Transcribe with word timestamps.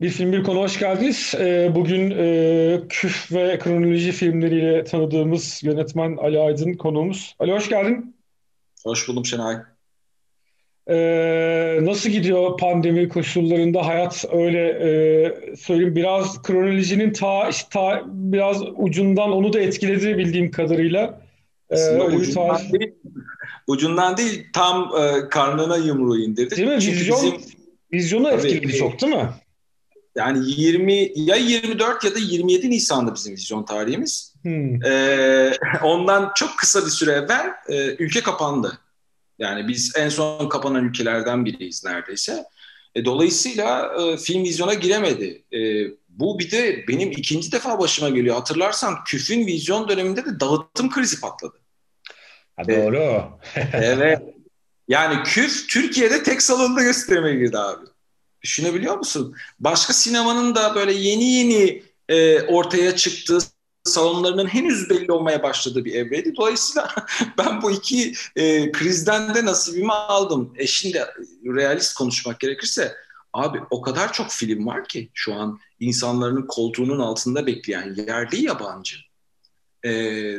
Bir 0.00 0.08
film 0.08 0.32
bir 0.32 0.42
konu 0.42 0.58
hoş 0.58 0.78
geldiniz. 0.78 1.34
Ee, 1.38 1.70
bugün 1.74 2.10
e, 2.10 2.80
küf 2.88 3.32
ve 3.32 3.58
kronoloji 3.58 4.12
filmleriyle 4.12 4.84
tanıdığımız 4.84 5.60
yönetmen 5.64 6.16
Ali 6.16 6.38
Aydın 6.40 6.72
konuğumuz. 6.72 7.36
Ali 7.38 7.52
hoş 7.52 7.68
geldin. 7.68 8.16
Hoş 8.84 9.08
buldum 9.08 9.26
Şenay. 9.26 9.56
Ee, 10.90 11.78
nasıl 11.82 12.10
gidiyor 12.10 12.56
pandemi 12.56 13.08
koşullarında 13.08 13.86
hayat 13.86 14.24
öyle 14.32 14.68
e, 14.68 15.56
söyleyeyim 15.56 15.96
biraz 15.96 16.42
kronolojinin 16.42 17.12
ta, 17.12 17.50
ta 17.70 18.02
biraz 18.06 18.62
ucundan 18.76 19.32
onu 19.32 19.52
da 19.52 19.60
etkiledi 19.60 20.18
bildiğim 20.18 20.50
kadarıyla. 20.50 21.20
Ee, 21.70 21.96
ucundan, 21.96 22.48
tarz... 22.48 22.72
değil, 22.72 22.92
ucundan 23.66 24.16
değil 24.16 24.46
tam 24.52 24.92
e, 24.98 25.28
karnına 25.28 25.76
yumruğu 25.76 26.18
indirdi. 26.18 26.56
Değil 26.56 26.68
mi? 26.68 26.76
Vizyon, 26.76 27.18
bizim... 27.22 27.58
Vizyonu 27.92 28.30
etkiledi 28.30 28.76
çok 28.76 29.00
değil 29.00 29.14
mi? 29.14 29.28
Yani 30.18 30.50
20 30.50 31.12
ya 31.14 31.36
24 31.36 32.04
ya 32.04 32.14
da 32.14 32.18
27 32.18 32.70
Nisan'da 32.70 33.14
bizim 33.14 33.34
vizyon 33.34 33.64
tarihimiz. 33.64 34.34
Hmm. 34.42 34.84
Ee, 34.84 35.52
ondan 35.82 36.32
çok 36.34 36.58
kısa 36.58 36.86
bir 36.86 36.90
süre 36.90 37.10
evvel 37.10 37.50
e, 37.68 37.96
ülke 37.98 38.20
kapandı. 38.20 38.78
Yani 39.38 39.68
biz 39.68 39.92
en 39.96 40.08
son 40.08 40.48
kapanan 40.48 40.84
ülkelerden 40.84 41.44
biriyiz 41.44 41.84
neredeyse. 41.84 42.44
E, 42.94 43.04
dolayısıyla 43.04 43.92
e, 44.00 44.16
film 44.16 44.44
vizyona 44.44 44.74
giremedi. 44.74 45.44
E, 45.52 45.58
bu 46.08 46.38
bir 46.38 46.50
de 46.50 46.84
benim 46.88 47.10
ikinci 47.10 47.52
defa 47.52 47.78
başıma 47.78 48.08
geliyor. 48.08 48.34
Hatırlarsan 48.34 49.04
küfün 49.04 49.46
vizyon 49.46 49.88
döneminde 49.88 50.24
de 50.24 50.40
dağıtım 50.40 50.90
krizi 50.90 51.20
patladı. 51.20 51.56
Ha, 52.56 52.68
doğru. 52.68 53.22
evet. 53.72 54.22
Yani 54.88 55.22
küf 55.22 55.68
Türkiye'de 55.68 56.22
tek 56.22 56.42
salonda 56.42 56.82
gösterime 56.82 57.34
girdi 57.34 57.58
abi. 57.58 57.86
Düşünebiliyor 58.42 58.98
musun? 58.98 59.36
Başka 59.60 59.92
sinemanın 59.92 60.54
da 60.54 60.74
böyle 60.74 60.92
yeni 60.92 61.24
yeni 61.24 61.82
e, 62.08 62.42
ortaya 62.42 62.96
çıktığı 62.96 63.38
salonlarının 63.84 64.46
henüz 64.46 64.90
belli 64.90 65.12
olmaya 65.12 65.42
başladığı 65.42 65.84
bir 65.84 65.94
evreydi. 65.94 66.36
Dolayısıyla 66.36 66.94
ben 67.38 67.62
bu 67.62 67.70
iki 67.70 68.14
e, 68.36 68.72
krizden 68.72 69.34
de 69.34 69.44
nasibimi 69.44 69.92
aldım. 69.92 70.54
E 70.56 70.66
şimdi 70.66 71.04
realist 71.44 71.94
konuşmak 71.94 72.40
gerekirse 72.40 72.94
abi 73.32 73.60
o 73.70 73.82
kadar 73.82 74.12
çok 74.12 74.30
film 74.30 74.66
var 74.66 74.88
ki 74.88 75.10
şu 75.14 75.34
an 75.34 75.58
insanların 75.80 76.46
koltuğunun 76.46 76.98
altında 76.98 77.46
bekleyen 77.46 77.94
yerli 77.94 78.44
yabancı. 78.44 78.96
E, 79.84 79.90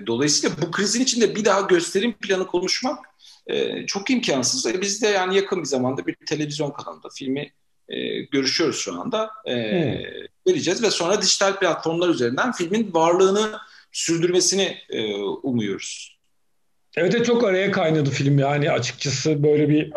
dolayısıyla 0.07 0.55
bu 0.61 0.71
krizin 0.71 1.01
içinde 1.01 1.35
bir 1.35 1.45
daha 1.45 1.61
gösterim 1.61 2.13
planı 2.13 2.47
konuşmak 2.47 3.05
e, 3.47 3.85
çok 3.85 4.09
imkansız. 4.09 4.65
E, 4.65 4.81
biz 4.81 5.01
de 5.01 5.07
yani 5.07 5.35
yakın 5.35 5.59
bir 5.59 5.67
zamanda 5.67 6.07
bir 6.07 6.15
televizyon 6.15 6.71
kanalında 6.71 7.07
filmi 7.13 7.53
görüşüyoruz 8.21 8.79
şu 8.79 9.01
anda. 9.01 9.29
E, 9.45 9.53
hmm. 9.55 10.29
Vereceğiz 10.47 10.83
ve 10.83 10.89
sonra 10.89 11.21
dijital 11.21 11.59
platformlar 11.59 12.09
üzerinden 12.09 12.51
filmin 12.51 12.93
varlığını 12.93 13.51
sürdürmesini 13.91 14.77
e, 14.89 15.15
umuyoruz. 15.23 16.19
Evet 16.97 17.13
de 17.13 17.23
çok 17.23 17.43
araya 17.43 17.71
kaynadı 17.71 18.09
film 18.09 18.39
yani 18.39 18.71
açıkçası 18.71 19.43
böyle 19.43 19.69
bir 19.69 19.91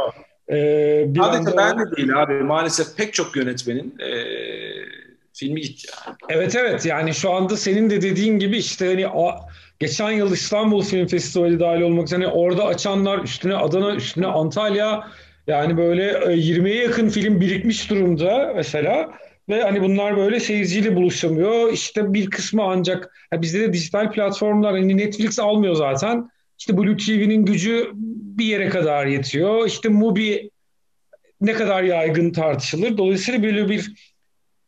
e, 0.50 1.05
bir 1.15 1.21
Sadece 1.21 1.38
anda... 1.38 1.56
ben 1.56 1.78
de 1.78 1.97
değil 1.97 2.22
abi 2.22 2.34
maalesef 2.34 2.97
pek 2.97 3.15
çok 3.15 3.37
yönetmenin 3.37 3.94
e, 3.99 4.10
filmi 5.33 5.60
gitti 5.60 5.89
yani. 6.06 6.16
Evet 6.28 6.56
evet 6.56 6.87
yani 6.87 7.15
şu 7.15 7.31
anda 7.33 7.56
senin 7.56 7.91
de 7.91 8.03
dediğin 8.03 8.39
gibi 8.39 8.59
işte 8.59 8.87
hani 8.87 9.09
a, 9.09 9.41
geçen 9.78 10.10
yıl 10.10 10.33
İstanbul 10.33 10.83
Film 10.83 11.06
Festivali 11.06 11.60
dahil 11.60 11.81
olmak 11.81 12.06
üzere 12.06 12.25
hani 12.25 12.34
orada 12.34 12.65
açanlar 12.65 13.19
üstüne 13.19 13.56
Adana 13.56 13.94
üstüne 13.94 14.27
Antalya 14.27 15.09
yani 15.47 15.76
böyle 15.76 16.12
20'ye 16.34 16.82
yakın 16.82 17.08
film 17.08 17.41
birikmiş 17.41 17.91
durumda 17.91 18.53
mesela 18.56 19.12
ve 19.48 19.62
hani 19.62 19.82
bunlar 19.82 20.16
böyle 20.16 20.41
seyirciyle 20.41 20.97
buluşamıyor. 20.97 21.72
İşte 21.72 22.14
bir 22.14 22.30
kısmı 22.30 22.62
ancak 22.62 23.14
ha 23.30 23.42
bizde 23.42 23.60
de 23.60 23.72
dijital 23.72 24.12
platformlar 24.12 24.72
hani 24.72 24.97
Netflix 24.97 25.38
almıyor 25.38 25.75
zaten. 25.75 26.30
İşte 26.58 26.76
Blue 26.76 26.97
TV'nin 26.97 27.44
gücü 27.44 27.91
bir 28.38 28.44
yere 28.44 28.69
kadar 28.69 29.06
yetiyor. 29.06 29.66
İşte 29.66 29.88
Mubi 29.88 30.50
ne 31.41 31.53
kadar 31.53 31.82
yaygın 31.82 32.32
tartışılır. 32.32 32.98
Dolayısıyla 32.98 33.42
böyle 33.42 33.69
bir 33.69 34.12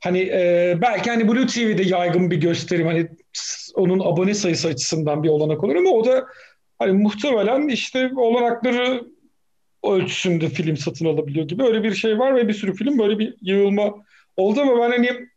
hani 0.01 0.21
e, 0.21 0.75
belki 0.83 1.11
hani 1.11 1.29
Blue 1.29 1.47
TV'de 1.47 1.83
yaygın 1.83 2.31
bir 2.31 2.37
gösterim 2.37 2.87
hani 2.87 3.09
onun 3.75 4.01
abone 4.01 4.35
sayısı 4.35 4.69
açısından 4.69 5.23
bir 5.23 5.29
olanak 5.29 5.65
olur 5.65 5.77
ama 5.77 5.91
o 5.91 6.05
da 6.05 6.27
hani 6.79 6.93
muhtemelen 6.93 7.69
işte 7.69 8.11
olanakları 8.17 9.14
ölçüsünde 9.93 10.49
film 10.49 10.77
satın 10.77 11.07
alabiliyor 11.07 11.49
gibi 11.49 11.63
öyle 11.63 11.83
bir 11.83 11.95
şey 11.95 12.19
var 12.19 12.37
ve 12.37 12.49
bir 12.49 12.55
sürü 12.55 12.75
film 12.75 12.99
böyle 12.99 13.19
bir 13.19 13.35
yığılma 13.43 13.95
oldu 14.37 14.61
ama 14.61 14.77
ben 14.77 14.91
hani 14.91 15.29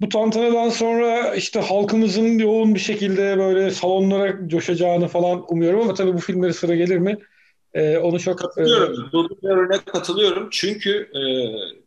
bu 0.00 0.08
tantanadan 0.08 0.68
sonra 0.68 1.34
işte 1.34 1.60
halkımızın 1.60 2.38
yoğun 2.38 2.74
bir 2.74 2.80
şekilde 2.80 3.38
böyle 3.38 3.70
salonlara 3.70 4.48
coşacağını 4.48 5.08
falan 5.08 5.52
umuyorum 5.52 5.80
ama 5.80 5.94
tabii 5.94 6.14
bu 6.14 6.18
filmlere 6.18 6.52
sıra 6.52 6.74
gelir 6.74 6.98
mi? 6.98 7.18
Ee, 7.74 7.98
onu 7.98 8.20
çok... 8.20 8.38
Katılıyorum. 8.38 9.10
E... 9.42 9.46
örnek 9.46 9.86
katılıyorum. 9.86 10.48
Çünkü 10.50 11.10
e, 11.14 11.22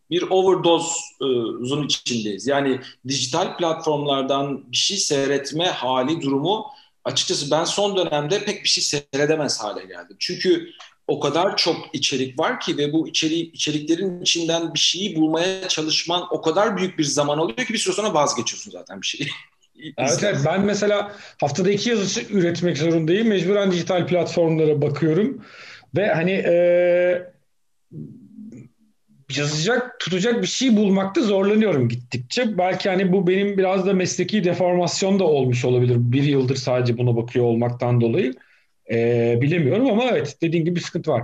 bir 0.09 0.21
overdose'un 0.21 1.83
içindeyiz. 1.83 2.47
Yani 2.47 2.79
dijital 3.07 3.57
platformlardan 3.57 4.71
bir 4.71 4.77
şey 4.77 4.97
seyretme 4.97 5.65
hali, 5.65 6.21
durumu 6.21 6.65
açıkçası 7.03 7.51
ben 7.51 7.63
son 7.63 7.97
dönemde 7.97 8.43
pek 8.43 8.63
bir 8.63 8.69
şey 8.69 8.83
seyredemez 8.83 9.63
hale 9.63 9.85
geldim. 9.85 10.15
Çünkü 10.19 10.69
o 11.07 11.19
kadar 11.19 11.57
çok 11.57 11.77
içerik 11.93 12.39
var 12.39 12.59
ki 12.59 12.77
ve 12.77 12.93
bu 12.93 13.07
içeriği, 13.07 13.51
içeriklerin 13.51 14.21
içinden 14.21 14.73
bir 14.73 14.79
şeyi 14.79 15.15
bulmaya 15.15 15.67
çalışman 15.67 16.27
o 16.31 16.41
kadar 16.41 16.77
büyük 16.77 16.99
bir 16.99 17.03
zaman 17.03 17.37
alıyor 17.37 17.57
ki 17.57 17.73
bir 17.73 17.77
süre 17.77 17.95
sonra 17.95 18.13
vazgeçiyorsun 18.13 18.71
zaten 18.71 19.01
bir 19.01 19.07
şeyi. 19.07 19.29
evet, 19.97 20.19
evet 20.23 20.37
ben 20.45 20.61
mesela 20.61 21.15
haftada 21.41 21.71
iki 21.71 21.89
yazı 21.89 22.21
üretmek 22.21 22.77
zorundayım. 22.77 23.27
Mecburen 23.27 23.71
dijital 23.71 24.07
platformlara 24.07 24.81
bakıyorum. 24.81 25.45
Ve 25.95 26.07
hani 26.07 26.31
e, 26.31 27.31
yazacak, 29.37 29.99
tutacak 29.99 30.41
bir 30.41 30.47
şey 30.47 30.77
bulmakta 30.77 31.21
zorlanıyorum 31.21 31.89
gittikçe. 31.89 32.57
Belki 32.57 32.89
hani 32.89 33.11
bu 33.11 33.27
benim 33.27 33.57
biraz 33.57 33.85
da 33.85 33.93
mesleki 33.93 34.43
deformasyon 34.43 35.19
da 35.19 35.23
olmuş 35.23 35.65
olabilir. 35.65 35.95
Bir 35.99 36.23
yıldır 36.23 36.55
sadece 36.55 36.97
buna 36.97 37.15
bakıyor 37.15 37.45
olmaktan 37.45 38.01
dolayı. 38.01 38.33
E, 38.91 39.37
bilemiyorum 39.41 39.87
ama 39.89 40.03
evet 40.03 40.37
dediğin 40.41 40.65
gibi 40.65 40.75
bir 40.75 40.81
sıkıntı 40.81 41.11
var. 41.11 41.23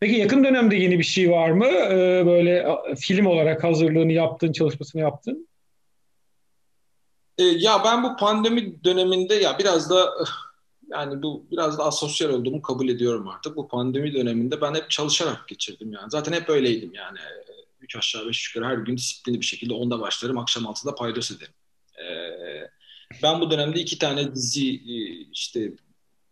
Peki 0.00 0.16
yakın 0.16 0.44
dönemde 0.44 0.76
yeni 0.76 0.98
bir 0.98 1.04
şey 1.04 1.30
var 1.30 1.50
mı? 1.50 1.66
E, 1.66 2.26
böyle 2.26 2.66
film 2.98 3.26
olarak 3.26 3.64
hazırlığını 3.64 4.12
yaptın, 4.12 4.52
çalışmasını 4.52 5.00
yaptın? 5.00 5.48
E, 7.38 7.42
ya 7.42 7.84
ben 7.84 8.02
bu 8.02 8.16
pandemi 8.16 8.84
döneminde 8.84 9.34
ya 9.34 9.58
biraz 9.58 9.90
da 9.90 10.14
yani 10.90 11.22
bu 11.22 11.46
biraz 11.50 11.78
da 11.78 11.84
asosyal 11.84 12.30
olduğumu 12.30 12.62
kabul 12.62 12.88
ediyorum 12.88 13.28
artık. 13.28 13.56
Bu 13.56 13.68
pandemi 13.68 14.14
döneminde 14.14 14.60
ben 14.60 14.74
hep 14.74 14.90
çalışarak 14.90 15.48
geçirdim 15.48 15.92
yani. 15.92 16.10
Zaten 16.10 16.32
hep 16.32 16.48
öyleydim 16.48 16.94
yani. 16.94 17.18
Üç 17.80 17.96
aşağı 17.96 18.28
beş 18.28 18.54
yukarı 18.54 18.70
her 18.70 18.78
gün 18.78 18.96
disiplinli 18.96 19.40
bir 19.40 19.46
şekilde 19.46 19.74
onda 19.74 20.00
başlarım. 20.00 20.38
Akşam 20.38 20.66
altıda 20.66 20.94
paydos 20.94 21.30
ederim. 21.30 21.54
Ee, 21.98 22.68
ben 23.22 23.40
bu 23.40 23.50
dönemde 23.50 23.80
iki 23.80 23.98
tane 23.98 24.34
dizi 24.34 24.70
işte 25.32 25.72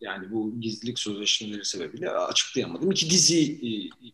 yani 0.00 0.30
bu 0.30 0.60
gizlilik 0.60 0.98
sözleşmeleri 0.98 1.64
sebebiyle 1.64 2.10
açıklayamadım. 2.10 2.90
İki 2.90 3.10
dizi 3.10 3.52
e, 3.52 3.70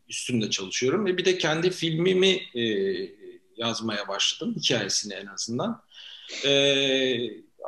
üstünde 0.09 0.51
çalışıyorum 0.51 1.07
ve 1.07 1.17
bir 1.19 1.25
de 1.25 1.39
kendi 1.39 1.71
filmimi 1.71 2.41
e, 2.55 2.63
yazmaya 3.57 4.09
başladım. 4.09 4.55
Hikayesini 4.57 5.15
en 5.15 5.27
azından. 5.27 5.83
E, 6.45 6.51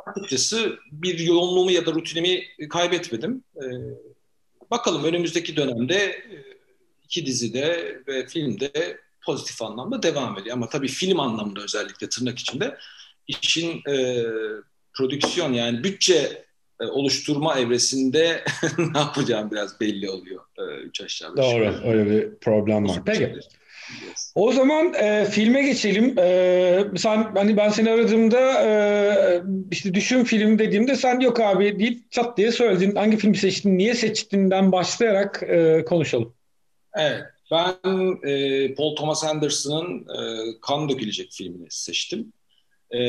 açıkçası 0.05 0.79
bir 0.91 1.19
yoğunluğumu 1.19 1.71
ya 1.71 1.85
da 1.85 1.91
rutinimi 1.91 2.43
kaybetmedim. 2.69 3.43
bakalım 4.71 5.03
önümüzdeki 5.03 5.55
dönemde 5.55 6.25
iki 7.03 7.25
dizide 7.25 7.97
ve 8.07 8.27
filmde 8.27 8.99
pozitif 9.21 9.61
anlamda 9.61 10.03
devam 10.03 10.37
ediyor. 10.37 10.55
Ama 10.55 10.69
tabii 10.69 10.87
film 10.87 11.19
anlamında 11.19 11.61
özellikle 11.61 12.09
tırnak 12.09 12.39
içinde 12.39 12.77
işin 13.27 13.81
e, 13.89 14.25
prodüksiyon 14.93 15.53
yani 15.53 15.83
bütçe 15.83 16.48
oluşturma 16.85 17.59
evresinde 17.59 18.43
ne 18.77 18.99
yapacağım 18.99 19.51
biraz 19.51 19.79
belli 19.79 20.09
oluyor. 20.09 20.43
E, 20.57 20.61
üç 20.61 21.01
aşağı 21.01 21.37
beş 21.37 21.45
Doğru 21.45 21.75
öyle 21.85 22.09
bir 22.09 22.35
problem 22.35 22.87
var. 22.87 23.01
Peki. 23.05 23.35
O 24.35 24.51
zaman 24.51 24.93
e, 24.93 25.25
filme 25.25 25.61
geçelim. 25.61 26.19
E, 26.19 26.83
sen 26.97 27.31
hani 27.35 27.57
ben 27.57 27.69
seni 27.69 27.91
aradığımda 27.91 28.65
e, 28.65 28.71
işte 29.71 29.93
düşün 29.93 30.23
film 30.23 30.59
dediğimde 30.59 30.95
sen 30.95 31.19
yok 31.19 31.39
abi 31.39 31.79
deyip 31.79 32.11
çat 32.11 32.37
diye 32.37 32.51
söyledin. 32.51 32.95
Hangi 32.95 33.17
film 33.17 33.35
seçtin, 33.35 33.77
niye 33.77 33.95
seçtiğinden 33.95 34.71
başlayarak 34.71 35.43
e, 35.43 35.85
konuşalım. 35.85 36.33
Evet. 36.95 37.21
Ben 37.51 37.75
e, 38.29 38.73
Paul 38.73 38.95
Thomas 38.95 39.23
Anderson'ın 39.23 39.99
e, 39.99 40.45
Kan 40.61 40.89
Dökülecek 40.89 41.31
filmini 41.31 41.67
seçtim. 41.69 42.33
E, 42.91 42.99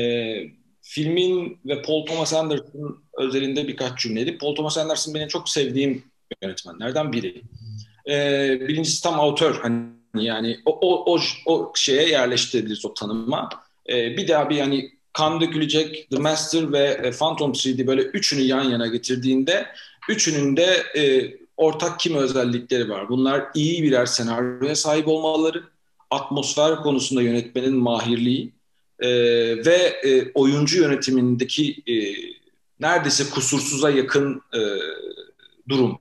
filmin 0.90 1.58
ve 1.66 1.82
Paul 1.82 2.06
Thomas 2.06 2.34
Anderson 2.34 3.02
özelinde 3.18 3.68
birkaç 3.68 3.98
cümleydi. 3.98 4.38
Paul 4.38 4.54
Thomas 4.54 4.78
Anderson 4.78 5.14
benim 5.14 5.28
çok 5.28 5.48
sevdiğim 5.48 6.04
yönetmenlerden 6.42 7.12
biri. 7.12 7.42
Ee, 8.08 8.58
birincisi 8.68 9.02
tam 9.02 9.20
autör 9.20 9.60
hani 9.62 9.86
yani 10.14 10.58
o, 10.64 10.78
o, 10.80 11.14
o, 11.14 11.20
o 11.46 11.72
şeye 11.76 12.08
yerleştirebiliriz 12.08 12.84
o 12.84 12.94
tanıma. 12.94 13.48
E, 13.88 14.16
bir 14.16 14.28
daha 14.28 14.50
bir 14.50 14.56
yani 14.56 14.90
kan 15.12 15.40
dökülecek 15.40 16.10
The 16.10 16.18
Master 16.18 16.72
ve 16.72 17.00
e, 17.02 17.10
Phantom 17.10 17.52
3D 17.52 17.86
böyle 17.86 18.02
üçünü 18.02 18.40
yan 18.40 18.62
yana 18.62 18.86
getirdiğinde 18.86 19.66
üçünün 20.08 20.56
de 20.56 20.82
e, 20.96 21.34
ortak 21.56 22.00
kim 22.00 22.14
özellikleri 22.14 22.88
var. 22.88 23.08
Bunlar 23.08 23.44
iyi 23.54 23.82
birer 23.82 24.06
senaryoya 24.06 24.76
sahip 24.76 25.08
olmaları, 25.08 25.62
atmosfer 26.10 26.76
konusunda 26.76 27.22
yönetmenin 27.22 27.76
mahirliği 27.76 28.52
e, 29.00 29.08
ve 29.66 30.00
e, 30.04 30.32
oyuncu 30.34 30.82
yönetimindeki 30.82 31.82
e, 31.86 31.94
neredeyse 32.80 33.30
kusursuza 33.30 33.90
yakın 33.90 34.42
e, 34.54 34.60
durum. 35.68 35.98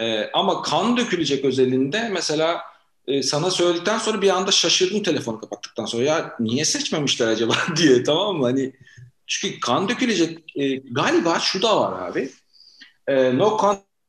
E, 0.00 0.30
ama 0.32 0.62
kan 0.62 0.96
dökülecek 0.96 1.44
özelinde 1.44 2.08
mesela 2.12 2.60
e, 3.06 3.22
sana 3.22 3.50
söyledikten 3.50 3.98
sonra 3.98 4.22
bir 4.22 4.30
anda 4.30 4.50
şaşırdım 4.50 5.02
telefonu 5.02 5.40
kapattıktan 5.40 5.84
sonra. 5.84 6.02
Ya 6.02 6.36
niye 6.40 6.64
seçmemişler 6.64 7.26
acaba 7.26 7.54
diye 7.76 8.02
tamam 8.02 8.36
mı? 8.36 8.46
Hani 8.46 8.72
çünkü 9.26 9.60
kan 9.60 9.88
dökülecek 9.88 10.56
e, 10.56 10.76
galiba 10.76 11.38
şu 11.40 11.62
da 11.62 11.80
var 11.80 12.10
abi. 12.10 12.30
E, 13.06 13.38
no 13.38 13.58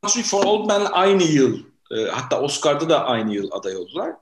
Country 0.02 0.22
for 0.22 0.44
Old 0.44 0.68
Men 0.68 0.86
aynı 0.92 1.22
yıl 1.22 1.58
e, 1.90 2.04
hatta 2.04 2.40
Oscar'da 2.40 2.88
da 2.88 3.04
aynı 3.04 3.34
yıl 3.34 3.50
aday 3.52 3.76
oldular. 3.76 4.12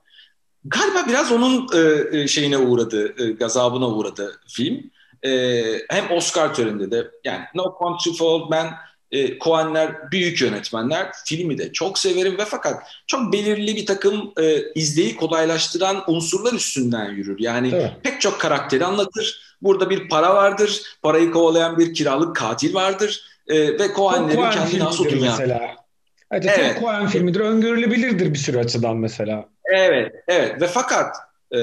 Galiba 0.69 1.07
biraz 1.07 1.31
onun 1.31 1.67
e, 1.75 2.03
e 2.19 2.27
şeyine 2.27 2.57
uğradı, 2.57 3.23
e, 3.23 3.31
gazabına 3.31 3.87
uğradı 3.87 4.39
film. 4.47 4.91
E, 5.25 5.63
hem 5.89 6.11
Oscar 6.11 6.55
töreninde 6.55 6.91
de 6.91 7.11
yani 7.23 7.41
No 7.55 7.75
Country 7.79 8.17
for 8.17 8.25
Old 8.25 8.49
Men 8.49 8.67
e, 9.11 9.39
Coenler 9.39 10.11
büyük 10.11 10.41
yönetmenler. 10.41 11.11
Filmi 11.25 11.57
de 11.57 11.73
çok 11.73 11.99
severim 11.99 12.37
ve 12.37 12.45
fakat 12.45 12.83
çok 13.07 13.33
belirli 13.33 13.75
bir 13.75 13.85
takım 13.85 14.33
e, 14.41 14.71
izleyi 14.75 15.15
kolaylaştıran 15.15 16.03
unsurlar 16.07 16.53
üstünden 16.53 17.11
yürür. 17.11 17.39
Yani 17.39 17.71
evet. 17.73 17.91
pek 18.03 18.21
çok 18.21 18.41
karakteri 18.41 18.85
anlatır. 18.85 19.55
Burada 19.61 19.89
bir 19.89 20.09
para 20.09 20.35
vardır. 20.35 20.81
Parayı 21.01 21.31
kovalayan 21.31 21.77
bir 21.77 21.93
kiralık 21.93 22.35
katil 22.35 22.73
vardır. 22.73 23.21
E, 23.47 23.79
ve 23.79 23.93
Coenlerin 23.95 24.51
kendi 24.51 24.79
nasıl 24.79 25.05
dünya. 25.05 25.31
Mesela. 25.31 25.75
Evet, 26.31 26.45
evet. 26.57 26.79
Coen 26.79 27.07
filmidir. 27.07 27.39
Öngörülebilirdir 27.39 28.33
bir 28.33 28.39
sürü 28.39 28.57
açıdan 28.57 28.97
mesela. 28.97 29.45
Evet, 29.69 30.15
evet. 30.27 30.61
Ve 30.61 30.67
fakat 30.67 31.15
e, 31.51 31.57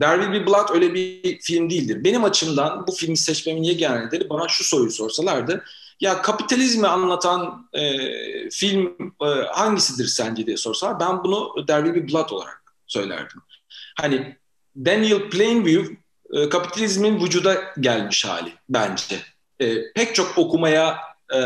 There 0.00 0.22
Will 0.22 0.32
Be 0.32 0.46
Blood 0.46 0.68
öyle 0.74 0.94
bir 0.94 1.40
film 1.40 1.70
değildir. 1.70 2.04
Benim 2.04 2.24
açımdan 2.24 2.86
bu 2.86 2.92
filmi 2.92 3.16
seçmemin 3.16 3.62
yegane 3.62 4.06
nedeni 4.06 4.28
bana 4.28 4.48
şu 4.48 4.64
soruyu 4.64 4.90
sorsalardı 4.90 5.64
ya 6.00 6.22
kapitalizmi 6.22 6.86
anlatan 6.86 7.68
e, 7.72 7.98
film 8.50 9.14
e, 9.22 9.26
hangisidir 9.52 10.06
sence 10.06 10.46
diye 10.46 10.56
sorsalar 10.56 11.00
ben 11.00 11.24
bunu 11.24 11.66
There 11.66 11.84
Will 11.84 11.94
Be 12.02 12.12
Blood 12.12 12.30
olarak 12.30 12.62
söylerdim. 12.86 13.40
Hani 14.00 14.36
Daniel 14.76 15.30
Plainview 15.30 15.96
e, 16.32 16.48
kapitalizmin 16.48 17.20
vücuda 17.20 17.56
gelmiş 17.80 18.24
hali 18.24 18.52
bence. 18.68 19.16
E, 19.60 19.92
pek 19.92 20.14
çok 20.14 20.38
okumaya 20.38 20.98
e, 21.34 21.40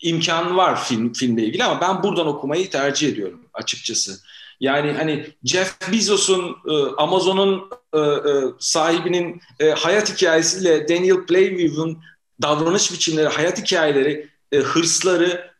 imkan 0.00 0.56
var 0.56 0.84
film 0.84 1.12
filmle 1.12 1.44
ilgili 1.44 1.64
ama 1.64 1.80
ben 1.80 2.02
buradan 2.02 2.26
okumayı 2.26 2.70
tercih 2.70 3.08
ediyorum 3.08 3.40
açıkçası. 3.54 4.20
Yani 4.60 4.92
hani 4.92 5.26
Jeff 5.44 5.92
Bezos'un 5.92 6.56
e, 6.68 6.72
Amazon'un 6.96 7.70
e, 7.94 7.98
e, 7.98 8.44
sahibinin 8.58 9.40
hayat 9.76 10.12
hikayesiyle 10.12 10.88
Daniel 10.88 11.26
Plainview'un 11.26 12.02
davranış 12.42 12.92
biçimleri, 12.92 13.28
hayat 13.28 13.58
hikayeleri, 13.58 14.28
hırsları, 14.54 15.50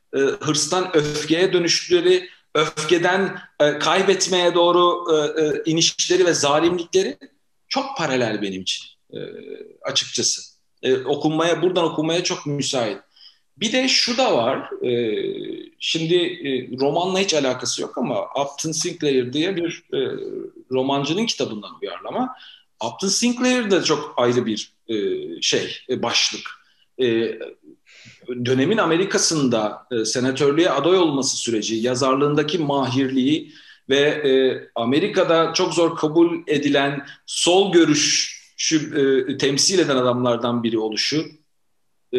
hırstan 0.41 0.97
öfkeye 0.97 1.53
dönüşleri, 1.53 2.29
öfkeden 2.55 3.39
kaybetmeye 3.81 4.55
doğru 4.55 5.05
inişleri 5.67 6.27
ve 6.27 6.35
zalimlikleri 6.35 7.19
çok 7.69 7.97
paralel 7.97 8.43
benim 8.43 8.63
için 8.63 8.87
açıkçası. 9.83 10.43
E, 10.83 10.97
okunmaya, 10.97 11.63
buradan 11.63 11.85
okunmaya 11.85 12.25
çok 12.25 12.47
müsait. 12.47 12.99
Bir 13.61 13.73
de 13.73 13.89
şu 13.89 14.19
da 14.19 14.37
var, 14.37 14.85
e, 14.85 14.93
şimdi 15.79 16.15
e, 16.15 16.79
romanla 16.81 17.19
hiç 17.19 17.35
alakası 17.35 17.83
yok 17.83 17.99
ama 17.99 18.25
Upton 18.25 18.73
Sinclair 18.73 19.33
diye 19.33 19.57
bir 19.57 19.83
e, 19.93 19.99
romancının 20.71 21.27
kitabından 21.27 21.71
uyarlama. 21.83 22.37
Upton 22.85 23.09
Sinclair 23.09 23.71
de 23.71 23.83
çok 23.83 24.15
ayrı 24.17 24.47
bir 24.47 24.73
e, 24.89 24.95
şey, 25.43 25.77
e, 25.89 26.03
başlık 26.03 26.51
e, 27.03 27.39
dönemin 28.45 28.79
Amerika'sında 28.79 29.87
e, 29.91 30.05
senatörlüğe 30.05 30.71
aday 30.71 30.97
olması 30.97 31.37
süreci, 31.37 31.75
yazarlığındaki 31.75 32.59
mahirliği 32.59 33.53
ve 33.89 34.01
e, 34.01 34.33
Amerika'da 34.75 35.53
çok 35.53 35.75
zor 35.75 35.97
kabul 35.97 36.39
edilen 36.47 37.07
sol 37.27 37.73
görüşü 37.73 38.77
e, 38.77 39.37
temsil 39.37 39.79
eden 39.79 39.97
adamlardan 39.97 40.63
biri 40.63 40.79
oluşu. 40.79 41.40
E, 42.13 42.19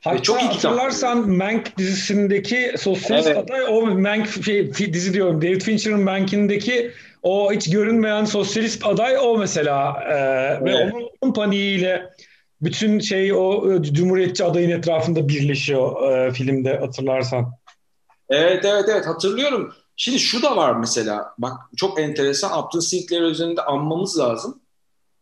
Hatta 0.00 0.22
çok 0.22 0.42
iyi 0.42 0.48
hatırlarsan 0.48 1.30
Mank 1.30 1.78
dizisindeki 1.78 2.74
sosyalist 2.78 3.28
evet. 3.28 3.38
aday 3.38 3.62
o 3.68 3.86
Mank 3.86 4.44
şey, 4.44 4.74
dizi 4.74 5.14
diyorum 5.14 5.42
David 5.42 5.60
Fincher'ın 5.60 6.00
Mank'indeki 6.00 6.90
o 7.22 7.52
hiç 7.52 7.70
görünmeyen 7.70 8.24
sosyalist 8.24 8.86
aday 8.86 9.18
o 9.18 9.38
mesela 9.38 10.04
e, 10.08 10.14
evet. 10.14 10.62
ve 10.64 10.92
onun 11.20 11.32
paniğiyle 11.32 12.10
bütün 12.60 13.00
şey 13.00 13.32
o 13.32 13.72
e, 13.72 13.82
Cumhuriyetçi 13.82 14.44
adayın 14.44 14.70
etrafında 14.70 15.28
birleşiyor 15.28 16.12
e, 16.12 16.32
filmde 16.32 16.78
hatırlarsan. 16.78 17.52
Evet 18.28 18.64
evet 18.64 18.84
evet 18.88 19.06
hatırlıyorum. 19.06 19.74
Şimdi 19.96 20.18
şu 20.18 20.42
da 20.42 20.56
var 20.56 20.76
mesela 20.76 21.34
bak 21.38 21.52
çok 21.76 22.00
enteresan 22.00 22.58
Upton 22.58 22.80
Sinclair 22.80 23.22
üzerinde 23.22 23.62
anmamız 23.62 24.18
lazım. 24.18 24.60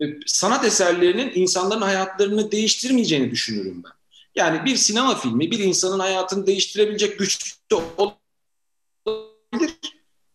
E, 0.02 0.04
sanat 0.26 0.64
eserlerinin 0.64 1.32
insanların 1.34 1.82
hayatlarını 1.82 2.52
değiştirmeyeceğini 2.52 3.30
düşünürüm 3.30 3.82
ben. 3.84 3.97
Yani 4.38 4.64
bir 4.64 4.76
sinema 4.76 5.14
filmi 5.14 5.50
bir 5.50 5.58
insanın 5.58 5.98
hayatını 5.98 6.46
değiştirebilecek 6.46 7.18
güçlü 7.18 7.76
olabilir. 7.96 9.78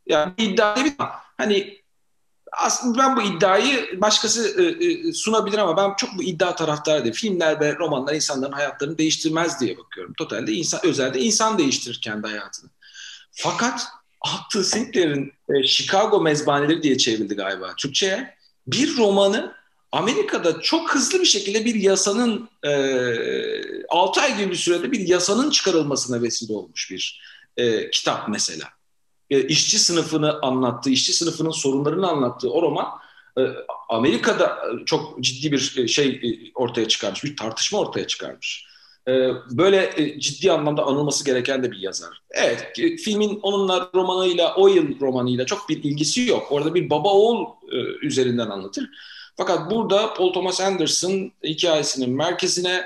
Yani 0.06 0.34
iddia 0.38 0.76
değil 0.76 0.94
Hani 1.38 1.84
aslında 2.52 2.98
ben 2.98 3.16
bu 3.16 3.22
iddiayı 3.22 4.02
başkası 4.02 4.62
e, 4.62 4.86
e, 4.86 5.14
sunabilir 5.14 5.58
ama 5.58 5.78
ben 5.78 5.96
çok 5.96 6.18
bu 6.18 6.24
iddia 6.24 6.56
taraftarı 6.56 7.04
değil. 7.04 7.16
Filmler 7.16 7.60
ve 7.60 7.76
romanlar 7.76 8.14
insanların 8.14 8.52
hayatlarını 8.52 8.98
değiştirmez 8.98 9.60
diye 9.60 9.78
bakıyorum. 9.78 10.14
Totalde 10.14 10.52
insan, 10.52 10.86
özelde 10.86 11.20
insan 11.20 11.58
değiştirir 11.58 12.02
kendi 12.04 12.28
hayatını. 12.28 12.70
Fakat 13.32 13.88
Arthur 14.22 14.64
Sinclair'in 14.64 15.34
e, 15.50 15.64
Chicago 15.68 16.22
Mezbaneleri 16.22 16.84
diye 16.84 16.98
çevrildi 16.98 17.36
galiba 17.36 17.74
Türkçe'ye. 17.78 18.36
Bir 18.68 18.98
romanı 18.98 19.63
Amerika'da 19.94 20.62
çok 20.62 20.96
hızlı 20.96 21.20
bir 21.20 21.26
şekilde 21.26 21.66
bir 21.66 21.76
yasanın 21.76 22.50
e, 22.64 22.72
6 23.90 24.22
ay 24.22 24.38
gibi 24.38 24.52
bir 24.52 24.56
sürede 24.56 24.92
bir 24.92 25.08
yasanın 25.08 25.50
çıkarılmasına 25.50 26.22
vesile 26.22 26.54
olmuş 26.54 26.92
bir 26.92 27.22
e, 27.58 27.90
kitap 27.90 28.30
mesela 28.30 28.66
e, 29.30 29.48
işçi 29.48 29.80
sınıfını 29.80 30.40
anlattığı, 30.42 30.90
işçi 30.90 31.14
sınıfının 31.14 31.52
sorunlarını 31.52 32.08
anlattığı 32.08 32.52
o 32.52 32.62
roman 32.62 32.88
e, 33.38 33.42
Amerika'da 33.90 34.46
e, 34.48 34.86
çok 34.86 35.24
ciddi 35.24 35.52
bir 35.52 35.76
e, 35.78 35.88
şey 35.88 36.22
ortaya 36.56 36.88
çıkarmış, 36.88 37.24
bir 37.24 37.38
tartışma 37.38 37.80
ortaya 37.80 38.08
çıkarmış. 38.08 38.66
Böyle 39.52 39.94
ciddi 40.20 40.52
anlamda 40.52 40.84
anılması 40.84 41.26
gereken 41.26 41.64
de 41.64 41.72
bir 41.72 41.78
yazar. 41.78 42.22
Evet, 42.32 42.72
filmin 43.04 43.40
onunla 43.44 43.90
romanıyla, 43.96 44.56
o 44.56 44.68
yıl 44.68 45.00
romanıyla 45.00 45.46
çok 45.46 45.70
bir 45.70 45.84
ilgisi 45.84 46.30
yok. 46.30 46.48
Orada 46.52 46.76
bir 46.76 46.90
baba 46.90 47.10
oğul 47.10 47.46
üzerinden 48.02 48.50
anlatır. 48.50 48.90
Fakat 49.38 49.72
burada 49.72 50.14
Paul 50.14 50.34
Thomas 50.34 50.62
Anderson 50.62 51.32
hikayesinin 51.44 52.10
merkezine 52.10 52.86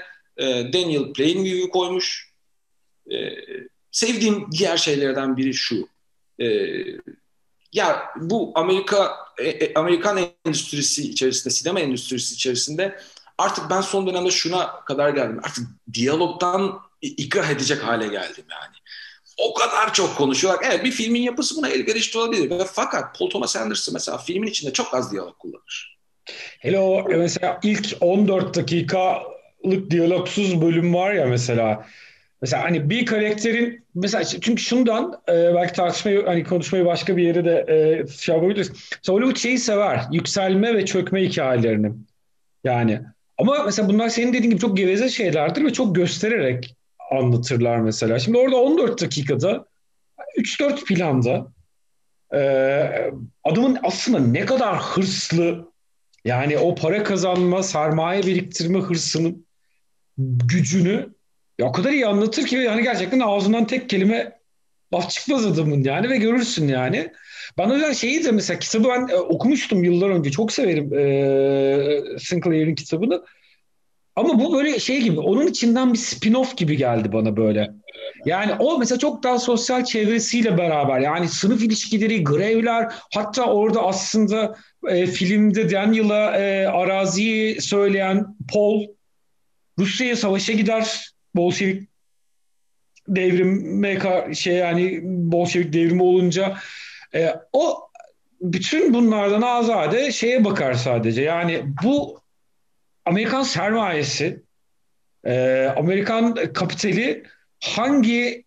Daniel 0.74 1.14
Plainview'u 1.14 1.70
koymuş. 1.70 2.34
Sevdiğim 3.92 4.52
diğer 4.52 4.78
şeylerden 4.78 5.38
biri 5.38 5.54
şu 5.54 5.88
e, 6.40 6.48
ya 7.74 8.10
bu 8.16 8.52
Amerika 8.56 9.16
e, 9.38 9.50
e, 9.50 9.74
Amerikan 9.74 10.20
endüstrisi 10.46 11.10
içerisinde, 11.10 11.54
sinema 11.54 11.80
endüstrisi 11.80 12.34
içerisinde 12.34 13.00
artık 13.38 13.70
ben 13.70 13.82
son 13.82 14.08
dönemde 14.08 14.32
şuna 14.32 14.86
kadar 14.86 15.10
geldim. 15.10 15.40
Artık 15.44 15.68
diyalogdan 15.94 16.80
ikrah 17.02 17.50
edecek 17.50 17.84
hale 17.84 18.08
geldim 18.08 18.46
yani. 18.52 18.76
O 19.38 19.54
kadar 19.54 19.94
çok 19.94 20.18
konuşuyorlar. 20.18 20.66
Evet 20.66 20.86
bir 20.86 20.92
filmin 20.92 21.22
yapısı 21.22 21.56
buna 21.56 21.70
elverişli 21.70 22.20
olabilir. 22.20 22.68
Fakat 22.74 23.20
Paul 23.20 23.30
Thomas 23.30 23.56
Anderson 23.56 23.94
mesela 23.94 24.18
filmin 24.18 24.48
içinde 24.48 24.74
çok 24.74 24.94
az 24.94 25.12
diyalog 25.12 25.38
kullanır. 25.38 25.97
Hele 26.60 26.80
o 26.80 27.10
mesela 27.10 27.60
ilk 27.64 27.98
14 28.02 28.56
dakikalık 28.56 29.92
diyalogsuz 29.92 30.62
bölüm 30.62 30.94
var 30.94 31.14
ya 31.14 31.26
mesela 31.26 31.86
Mesela 32.42 32.64
hani 32.64 32.90
bir 32.90 33.06
karakterin 33.06 33.86
mesela 33.96 34.24
çünkü 34.24 34.62
şundan 34.62 35.22
e, 35.30 35.56
belki 35.56 35.74
tartışmayı 35.74 36.26
hani 36.26 36.44
konuşmayı 36.44 36.86
başka 36.86 37.18
bir 37.18 37.24
yere 37.24 37.46
de 37.46 37.66
e, 37.68 38.08
şey 38.08 38.36
yapabiliriz. 38.36 38.70
Mesela 38.70 39.16
Hollywood 39.16 39.38
şeyi 39.38 39.58
sever. 39.58 40.02
Yükselme 40.12 40.76
ve 40.76 40.86
çökme 40.86 41.22
hikayelerini. 41.22 41.92
Yani 42.64 43.02
ama 43.38 43.64
mesela 43.66 43.90
bunlar 43.90 44.10
senin 44.10 44.34
dediğin 44.34 44.50
gibi 44.50 44.62
çok 44.62 44.78
geveze 44.78 45.10
şeylerdir 45.10 45.66
ve 45.66 45.74
çok 45.74 45.96
göstererek 45.96 46.76
anlatırlar 47.12 47.78
mesela. 47.78 48.20
Şimdi 48.20 48.38
orada 48.38 48.56
14 48.56 49.02
dakikada 49.02 49.66
3-4 50.38 50.86
planda 50.86 51.48
e, 52.34 53.12
adamın 53.44 53.78
aslında 53.84 54.20
ne 54.20 54.46
kadar 54.46 54.78
hırslı 54.78 55.72
Yani 56.28 56.58
o 56.58 56.76
para 56.76 57.04
kazanma, 57.04 57.64
sermaye 57.64 58.24
biriktirme 58.24 58.80
hırsının 58.80 59.46
gücünü 60.18 61.10
ya 61.60 61.66
o 61.66 61.72
kadar 61.72 61.92
iyi 61.92 62.08
anlatır 62.08 62.46
ki 62.46 62.56
yani 62.56 62.84
gerçekten 62.84 63.20
ağzından 63.20 63.68
tek 63.68 63.90
kelime 63.90 64.40
laf 64.94 65.10
çıkmaz 65.10 65.46
adamın 65.46 65.84
yani 65.84 66.10
ve 66.10 66.18
görürsün 66.18 66.68
yani. 66.68 67.12
Ben 67.58 67.70
o 67.70 67.74
yüzden 67.74 67.94
şeyi 67.94 68.24
de 68.24 68.32
mesela 68.32 68.60
kitabı 68.60 68.88
ben 68.90 69.08
e, 69.08 69.16
okumuştum 69.16 69.84
yıllar 69.84 70.10
önce. 70.10 70.32
Çok 70.32 70.52
severim 70.52 70.94
e, 70.94 72.20
Sinclair'in 72.20 72.76
kitabını. 72.76 73.24
Ama 74.16 74.40
bu 74.40 74.54
böyle 74.54 74.80
şey 74.80 75.02
gibi 75.02 75.20
onun 75.20 75.48
içinden 75.48 75.94
bir 75.94 76.00
spin-off 76.00 76.56
gibi 76.56 76.78
geldi 76.78 77.14
bana 77.14 77.38
böyle. 77.38 77.72
Yani 78.26 78.54
o 78.60 78.80
mesela 78.80 79.00
çok 79.00 79.24
daha 79.24 79.40
sosyal 79.40 79.84
çevresiyle 79.84 80.58
beraber 80.58 81.00
yani 81.00 81.30
sınıf 81.30 81.64
ilişkileri, 81.64 82.24
grevler 82.24 82.94
hatta 83.14 83.46
orada 83.46 83.84
aslında 83.84 84.56
e, 84.90 85.08
filmde 85.08 85.72
Daniel'a 85.72 86.38
e, 86.38 86.68
araziyi 86.68 87.62
söyleyen 87.62 88.36
Paul 88.54 88.88
Rusya'ya 89.80 90.16
savaşa 90.16 90.54
gider. 90.54 91.12
Bolşevik 91.36 91.90
devrime 93.08 94.00
şey 94.36 94.56
yani 94.56 95.00
Bolşevik 95.04 95.74
devrimi 95.74 96.04
olunca 96.04 96.58
e, 97.16 97.36
o 97.54 97.88
bütün 98.42 98.94
bunlardan 98.94 99.42
azade 99.42 100.12
şeye 100.12 100.46
bakar 100.46 100.74
sadece. 100.74 101.22
Yani 101.22 101.64
bu 101.84 102.22
Amerikan 103.06 103.44
sermayesi, 103.44 104.44
e, 105.26 105.66
Amerikan 105.78 106.54
kapitali 106.54 107.24
hangi 107.60 108.46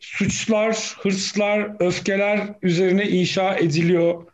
suçlar, 0.00 0.96
hırslar, 1.02 1.70
öfkeler 1.78 2.54
üzerine 2.62 3.08
inşa 3.08 3.56
ediliyor? 3.56 4.31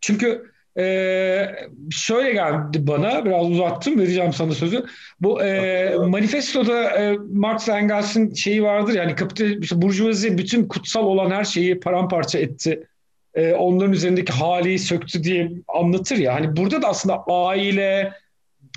Çünkü 0.00 0.50
e, 0.78 1.46
şöyle 1.90 2.32
geldi 2.32 2.86
bana, 2.86 3.24
biraz 3.24 3.50
uzattım, 3.50 3.98
vereceğim 3.98 4.32
sana 4.32 4.52
sözü. 4.52 4.84
Bu 5.20 5.42
e, 5.42 5.94
manifestoda 5.96 6.90
e, 6.90 7.16
Marx 7.32 7.68
Engels'in 7.68 8.34
şeyi 8.34 8.62
vardır 8.62 8.94
yani 8.94 9.14
kapital, 9.14 9.62
işte 9.62 9.82
burjuvazi 9.82 10.38
bütün 10.38 10.68
kutsal 10.68 11.04
olan 11.06 11.30
her 11.30 11.44
şeyi 11.44 11.80
paramparça 11.80 12.38
etti. 12.38 12.86
E, 13.34 13.52
onların 13.52 13.92
üzerindeki 13.92 14.32
hali 14.32 14.78
söktü 14.78 15.24
diye 15.24 15.50
anlatır 15.68 16.16
ya. 16.16 16.34
Hani 16.34 16.56
burada 16.56 16.82
da 16.82 16.88
aslında 16.88 17.24
aile, 17.26 18.12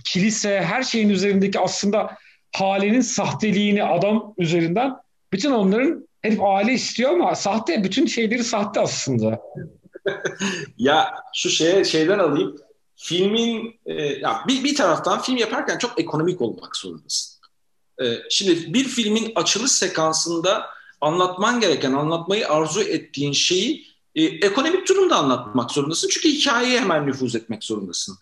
kilise, 0.06 0.62
her 0.62 0.84
şeyin 0.84 1.10
üzerindeki 1.10 1.60
aslında 1.60 2.18
halinin 2.56 3.02
sahteliğini 3.02 3.84
adam 3.84 4.34
üzerinden 4.38 4.94
bütün 5.34 5.52
onların 5.52 6.08
hep 6.22 6.44
aile 6.44 6.74
istiyor 6.74 7.12
ama 7.12 7.36
sahte 7.36 7.84
bütün 7.84 8.06
şeyleri 8.06 8.44
sahte 8.44 8.80
aslında. 8.80 9.42
Ya 10.78 11.16
şu 11.36 11.50
şeye 11.50 11.84
şeyden 11.84 12.20
alayım. 12.20 12.56
Filmin 12.96 13.80
e, 13.86 13.94
ya 14.04 14.44
bir, 14.48 14.64
bir 14.64 14.76
taraftan 14.76 15.22
film 15.22 15.38
yaparken 15.38 15.78
çok 15.78 16.00
ekonomik 16.00 16.42
olmak 16.42 16.76
zorundasın. 16.76 17.42
E, 18.02 18.06
şimdi 18.30 18.74
bir 18.74 18.84
filmin 18.84 19.32
açılış 19.36 19.72
sekansında 19.72 20.66
anlatman 21.02 21.60
gereken, 21.60 21.94
anlatmayı 21.94 22.50
arzu 22.50 22.82
ettiğin 22.82 23.32
şeyi 23.32 23.86
e, 24.16 24.24
ekonomik 24.24 24.90
durumda 24.90 25.16
anlatmak 25.16 25.72
zorundasın. 25.72 26.10
Çünkü 26.12 26.30
hikayeye 26.30 26.80
hemen 26.80 27.08
nüfuz 27.08 27.36
etmek 27.36 27.64
zorundasın. 27.64 28.18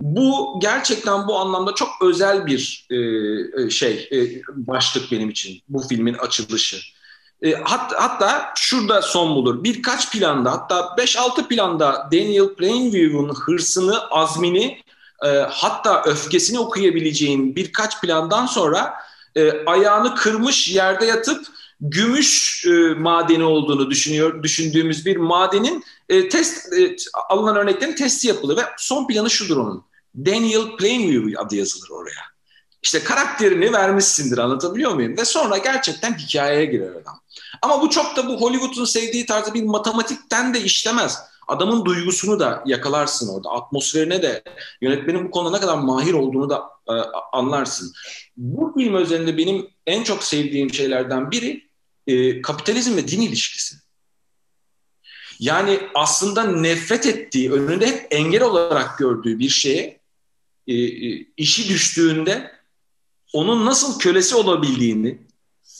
Bu 0.00 0.58
gerçekten 0.62 1.28
bu 1.28 1.38
anlamda 1.38 1.74
çok 1.74 1.88
özel 2.02 2.46
bir 2.46 2.86
e, 2.90 2.96
e, 2.96 3.70
şey 3.70 4.08
e, 4.12 4.42
başlık 4.48 5.12
benim 5.12 5.30
için 5.30 5.62
bu 5.68 5.88
filmin 5.88 6.14
açılışı. 6.14 6.76
E, 7.42 7.52
hat, 7.52 7.92
hatta 7.96 8.52
şurada 8.56 9.02
son 9.02 9.34
bulur. 9.34 9.64
Birkaç 9.64 10.12
planda 10.12 10.52
hatta 10.52 10.94
5-6 10.98 11.48
planda 11.48 12.08
Daniel 12.12 12.54
Plainview'un 12.54 13.34
hırsını, 13.34 14.10
azmini 14.10 14.84
e, 15.24 15.28
hatta 15.50 16.02
öfkesini 16.06 16.58
okuyabileceğin 16.58 17.56
birkaç 17.56 18.00
plandan 18.00 18.46
sonra 18.46 18.94
e, 19.36 19.64
ayağını 19.66 20.14
kırmış 20.14 20.68
yerde 20.68 21.06
yatıp 21.06 21.46
gümüş 21.80 22.64
e, 22.66 22.94
madeni 22.94 23.44
olduğunu 23.44 23.90
düşünüyor 23.90 24.42
düşündüğümüz 24.42 25.06
bir 25.06 25.16
madenin 25.16 25.84
e, 26.08 26.28
test 26.28 26.72
e, 26.72 26.96
alınan 27.28 27.56
örneklerin 27.56 27.94
testi 27.94 28.28
yapılır 28.28 28.56
ve 28.56 28.62
son 28.78 29.06
planı 29.06 29.30
şudur 29.30 29.56
onun. 29.56 29.84
Daniel 30.16 30.76
Plainview 30.76 31.40
adı 31.40 31.56
yazılır 31.56 31.90
oraya. 31.90 32.20
İşte 32.82 33.04
karakterini 33.04 33.72
vermişsindir 33.72 34.38
anlatabiliyor 34.38 34.94
muyum? 34.94 35.16
Ve 35.16 35.24
sonra 35.24 35.58
gerçekten 35.58 36.18
hikayeye 36.18 36.64
girer 36.64 36.90
adam. 36.90 37.20
Ama 37.62 37.82
bu 37.82 37.90
çok 37.90 38.16
da 38.16 38.28
bu 38.28 38.40
Hollywood'un 38.40 38.84
sevdiği 38.84 39.26
tarzda 39.26 39.54
bir 39.54 39.62
matematikten 39.62 40.54
de 40.54 40.60
işlemez. 40.60 41.18
Adamın 41.48 41.84
duygusunu 41.84 42.40
da 42.40 42.62
yakalarsın 42.66 43.34
orada. 43.34 43.50
Atmosferine 43.50 44.22
de 44.22 44.42
yönetmenin 44.80 45.24
bu 45.24 45.30
konuda 45.30 45.56
ne 45.56 45.60
kadar 45.60 45.78
mahir 45.78 46.12
olduğunu 46.12 46.50
da 46.50 46.62
e, 46.88 46.92
anlarsın. 47.32 47.92
Bu 48.36 48.74
film 48.78 48.94
özelinde 48.94 49.36
benim 49.36 49.68
en 49.86 50.02
çok 50.02 50.24
sevdiğim 50.24 50.74
şeylerden 50.74 51.30
biri 51.30 51.68
e, 52.06 52.42
kapitalizm 52.42 52.96
ve 52.96 53.08
din 53.08 53.20
ilişkisi. 53.20 53.76
Yani 55.38 55.80
aslında 55.94 56.44
nefret 56.44 57.06
ettiği, 57.06 57.52
önünde 57.52 57.86
hep 57.86 58.06
engel 58.10 58.42
olarak 58.42 58.98
gördüğü 58.98 59.38
bir 59.38 59.48
şeye 59.48 60.00
e, 60.66 60.74
e, 60.74 61.26
işi 61.36 61.68
düştüğünde 61.68 62.52
onun 63.32 63.66
nasıl 63.66 63.98
kölesi 63.98 64.34
olabildiğini 64.34 65.18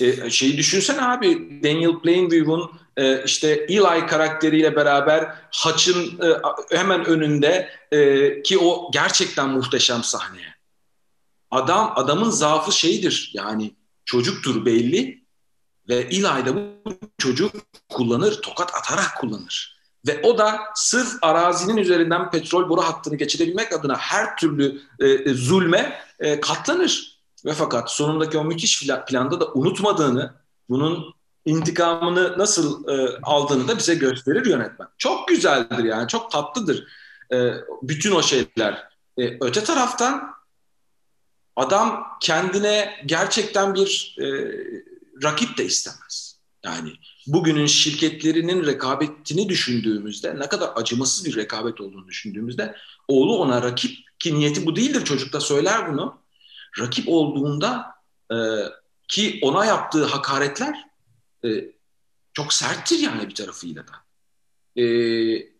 e, 0.00 0.30
şeyi 0.30 0.56
düşünsene 0.56 1.02
abi 1.02 1.60
Daniel 1.64 1.98
Plainview'un 1.98 2.70
e, 2.96 3.24
işte 3.24 3.48
Eli 3.48 4.06
karakteriyle 4.06 4.76
beraber 4.76 5.34
haçın 5.50 6.20
e, 6.22 6.40
hemen 6.76 7.04
önünde 7.04 7.68
e, 7.92 8.42
ki 8.42 8.58
o 8.58 8.90
gerçekten 8.92 9.48
muhteşem 9.48 10.02
sahne. 10.02 10.54
Adam 11.50 11.92
adamın 11.96 12.30
zaafı 12.30 12.72
şeydir 12.72 13.30
yani 13.34 13.74
çocuktur 14.04 14.64
belli 14.64 15.24
ve 15.88 15.94
Eli 15.94 16.22
de 16.22 16.54
bu 16.54 16.94
çocuk 17.18 17.52
kullanır, 17.88 18.42
tokat 18.42 18.74
atarak 18.74 19.16
kullanır. 19.20 19.74
Ve 20.06 20.20
o 20.22 20.38
da 20.38 20.60
sırf 20.74 21.08
arazinin 21.22 21.76
üzerinden 21.76 22.30
petrol 22.30 22.68
boru 22.68 22.82
hattını 22.82 23.16
geçirebilmek 23.16 23.72
adına 23.72 23.96
her 23.96 24.36
türlü 24.36 24.80
e, 25.00 25.08
e, 25.08 25.34
zulme 25.34 26.00
e, 26.18 26.40
katlanır. 26.40 27.13
Ve 27.44 27.52
fakat 27.52 27.90
sonundaki 27.90 28.38
o 28.38 28.44
müthiş 28.44 28.86
planda 29.08 29.40
da 29.40 29.52
unutmadığını, 29.52 30.34
bunun 30.68 31.14
intikamını 31.44 32.38
nasıl 32.38 32.88
e, 32.88 33.18
aldığını 33.22 33.68
da 33.68 33.78
bize 33.78 33.94
gösterir 33.94 34.46
yönetmen. 34.46 34.88
Çok 34.98 35.28
güzeldir 35.28 35.84
yani, 35.84 36.08
çok 36.08 36.30
tatlıdır 36.30 36.86
e, 37.32 37.52
bütün 37.82 38.12
o 38.12 38.22
şeyler. 38.22 38.88
E, 39.18 39.36
öte 39.40 39.64
taraftan 39.64 40.34
adam 41.56 42.06
kendine 42.20 42.96
gerçekten 43.06 43.74
bir 43.74 44.16
e, 44.20 44.26
rakip 45.22 45.58
de 45.58 45.64
istemez. 45.64 46.38
Yani 46.64 46.92
bugünün 47.26 47.66
şirketlerinin 47.66 48.66
rekabetini 48.66 49.48
düşündüğümüzde 49.48 50.38
ne 50.38 50.48
kadar 50.48 50.70
acımasız 50.76 51.24
bir 51.24 51.36
rekabet 51.36 51.80
olduğunu 51.80 52.08
düşündüğümüzde 52.08 52.76
oğlu 53.08 53.38
ona 53.38 53.62
rakip 53.62 54.18
ki 54.18 54.34
niyeti 54.34 54.66
bu 54.66 54.76
değildir 54.76 55.04
çocuk 55.04 55.32
da 55.32 55.40
söyler 55.40 55.92
bunu. 55.92 56.23
Rakip 56.80 57.08
olduğunda 57.08 57.94
e, 58.30 58.36
ki 59.08 59.38
ona 59.42 59.64
yaptığı 59.64 60.04
hakaretler 60.04 60.86
e, 61.44 61.48
çok 62.32 62.52
serttir 62.52 62.98
yani 62.98 63.28
bir 63.28 63.34
tarafıyla 63.34 63.84
da. 63.88 63.92
E, 64.82 64.84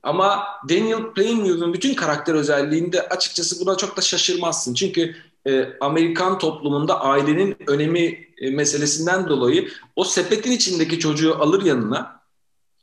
ama 0.02 0.46
Daniel 0.68 1.12
Plainview'un 1.14 1.72
bütün 1.74 1.94
karakter 1.94 2.34
özelliğinde 2.34 3.08
açıkçası 3.08 3.66
buna 3.66 3.76
çok 3.76 3.96
da 3.96 4.00
şaşırmazsın. 4.00 4.74
Çünkü 4.74 5.16
e, 5.46 5.68
Amerikan 5.80 6.38
toplumunda 6.38 7.00
ailenin 7.00 7.56
önemi 7.66 8.28
e, 8.38 8.50
meselesinden 8.50 9.28
dolayı 9.28 9.68
o 9.96 10.04
sepetin 10.04 10.52
içindeki 10.52 10.98
çocuğu 10.98 11.34
alır 11.34 11.62
yanına 11.62 12.20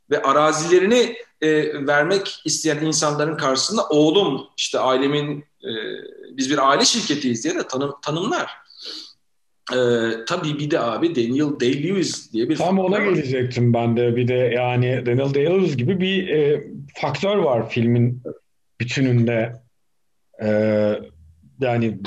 ve 0.09 0.21
arazilerini 0.21 1.15
e, 1.41 1.73
vermek 1.87 2.41
isteyen 2.45 2.85
insanların 2.85 3.37
karşısında 3.37 3.87
oğlum 3.89 4.47
işte 4.57 4.79
ailemin 4.79 5.45
e, 5.63 5.69
biz 6.37 6.51
bir 6.51 6.69
aile 6.69 6.85
şirketiyiz 6.85 7.43
diye 7.43 7.55
de 7.55 7.67
tanım, 7.67 7.93
tanımlar. 8.01 8.51
E, 9.73 9.77
tabii 10.27 10.59
bir 10.59 10.71
de 10.71 10.79
abi 10.79 11.15
Daniel 11.15 11.59
Day-Lewis 11.59 12.33
diye 12.33 12.49
bir... 12.49 12.55
Tam 12.55 12.79
ona 12.79 12.95
var. 12.95 13.01
gelecektim 13.01 13.73
ben 13.73 13.97
de. 13.97 14.15
Bir 14.15 14.27
de 14.27 14.33
yani 14.33 15.05
Daniel 15.05 15.33
Day-Lewis 15.33 15.75
gibi 15.75 15.99
bir 15.99 16.27
e, 16.27 16.67
faktör 16.95 17.37
var 17.37 17.69
filmin 17.69 18.23
bütününde. 18.79 19.61
E, 20.41 20.47
yani 21.59 21.99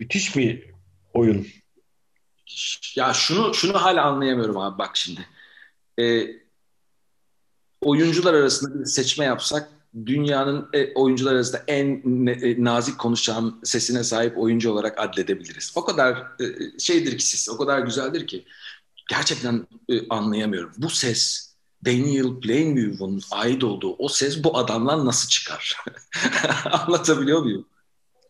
müthiş 0.00 0.36
bir 0.36 0.70
oyun. 1.14 1.46
Ya 2.96 3.12
şunu 3.14 3.54
şunu 3.54 3.82
hala 3.82 4.04
anlayamıyorum 4.04 4.58
abi 4.58 4.78
bak 4.78 4.96
şimdi. 4.96 5.20
E, 6.00 6.26
oyuncular 7.80 8.34
arasında 8.34 8.80
bir 8.80 8.84
seçme 8.84 9.24
yapsak 9.24 9.68
dünyanın 10.06 10.68
e, 10.72 10.94
oyuncular 10.94 11.34
arasında 11.34 11.62
en 11.68 11.86
e, 12.26 12.64
nazik 12.64 12.98
konuşan 12.98 13.60
sesine 13.64 14.04
sahip 14.04 14.38
oyuncu 14.38 14.72
olarak 14.72 14.98
adledebiliriz. 14.98 15.72
O 15.76 15.84
kadar 15.84 16.12
e, 16.16 16.44
şeydir 16.78 17.18
ki 17.18 17.26
siz, 17.26 17.48
o 17.48 17.58
kadar 17.58 17.78
güzeldir 17.78 18.26
ki 18.26 18.44
gerçekten 19.10 19.66
e, 19.88 20.08
anlayamıyorum. 20.08 20.72
Bu 20.78 20.90
ses, 20.90 21.54
Daniel 21.86 22.40
Plainview'un 22.42 23.20
ait 23.30 23.64
olduğu 23.64 23.96
o 23.98 24.08
ses 24.08 24.44
bu 24.44 24.58
adamdan 24.58 25.06
nasıl 25.06 25.28
çıkar? 25.28 25.76
Anlatabiliyor 26.70 27.42
muyum? 27.42 27.66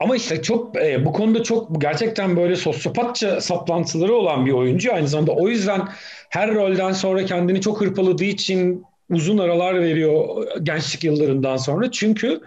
Ama 0.00 0.16
işte 0.16 0.42
çok 0.42 0.76
e, 0.76 1.04
bu 1.04 1.12
konuda 1.12 1.42
çok 1.42 1.80
gerçekten 1.80 2.36
böyle 2.36 2.56
sosyopatça 2.56 3.40
saplantıları 3.40 4.14
olan 4.14 4.46
bir 4.46 4.52
oyuncu. 4.52 4.94
Aynı 4.94 5.08
zamanda 5.08 5.32
o 5.32 5.48
yüzden 5.48 5.88
her 6.28 6.54
rolden 6.54 6.92
sonra 6.92 7.24
kendini 7.24 7.60
çok 7.60 7.80
hırpaladığı 7.80 8.24
için 8.24 8.84
uzun 9.10 9.38
aralar 9.38 9.80
veriyor 9.80 10.46
gençlik 10.62 11.04
yıllarından 11.04 11.56
sonra. 11.56 11.90
Çünkü 11.90 12.40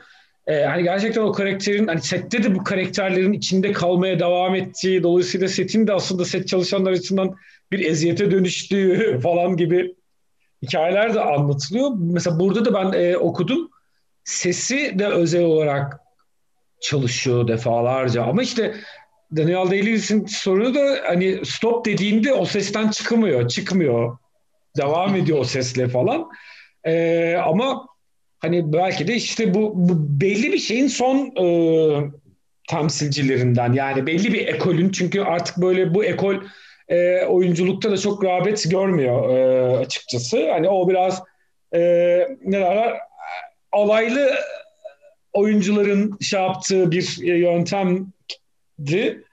e, 0.48 0.64
hani 0.64 0.84
gerçekten 0.84 1.22
o 1.22 1.32
karakterin 1.32 1.88
hani 1.88 2.02
sette 2.02 2.44
de 2.44 2.56
bu 2.56 2.64
karakterlerin 2.64 3.34
içinde 3.34 3.72
kalmaya 3.72 4.20
devam 4.20 4.56
ettiği 4.56 5.04
dolayısıyla 5.04 5.48
setin 5.48 5.88
de 5.88 5.94
aslında 5.94 6.26
set 6.26 6.48
çalışanlar 6.48 6.92
açısından 6.92 7.36
bir 7.72 7.80
eziyete 7.86 8.32
dönüştüğü 8.32 9.20
falan 9.24 9.58
gibi 9.58 9.96
hikayeler 10.64 11.14
de 11.14 11.22
anlatılıyor. 11.22 11.92
Mesela 12.00 12.40
burada 12.40 12.66
da 12.66 12.74
ben 12.74 13.00
e, 13.00 13.18
okudum. 13.18 13.70
Sesi 14.24 15.00
de 15.00 15.08
özel 15.08 15.44
olarak 15.44 16.00
çalışıyor 16.82 17.48
defalarca. 17.48 18.24
Ama 18.24 18.44
işte 18.44 18.76
Daniel 19.36 19.72
Day-Lewis'in 19.72 20.26
sorunu 20.26 20.76
da 20.76 20.98
hani 21.06 21.46
stop 21.46 21.86
dediğinde 21.86 22.34
o 22.34 22.46
sesten 22.46 22.90
çıkmıyor, 22.90 23.48
çıkmıyor. 23.48 24.18
Devam 24.78 25.16
ediyor 25.16 25.40
o 25.40 25.44
sesle 25.44 25.90
falan. 25.90 26.30
Ee, 26.84 27.36
ama 27.36 27.88
hani 28.40 28.74
belki 28.74 29.08
de 29.08 29.16
işte 29.16 29.54
bu, 29.54 29.72
bu 29.76 30.22
belli 30.22 30.54
bir 30.54 30.58
şeyin 30.58 30.88
son 30.88 31.18
e, 31.18 31.46
temsilcilerinden 32.70 33.74
yani 33.74 34.08
belli 34.08 34.34
bir 34.34 34.48
ekolün 34.48 34.90
çünkü 34.90 35.22
artık 35.22 35.58
böyle 35.58 35.94
bu 35.94 36.04
ekol 36.04 36.36
e, 36.88 37.26
oyunculukta 37.26 37.92
da 37.92 37.98
çok 37.98 38.24
rağbet 38.24 38.72
görmüyor 38.72 39.30
e, 39.30 39.78
açıkçası. 39.78 40.52
Hani 40.52 40.70
o 40.70 40.90
biraz 40.90 41.24
e, 41.74 41.80
ne 42.46 42.60
derler 42.60 42.98
alaylı 43.72 44.30
oyuncuların 45.34 46.18
şey 46.22 46.42
yaptığı 46.42 46.92
bir 46.92 47.20
e, 47.24 47.38
yöntemdi. 47.38 49.24